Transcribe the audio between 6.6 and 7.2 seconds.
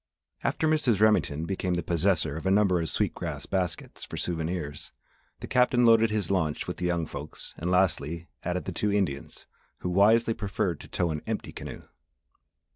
with the young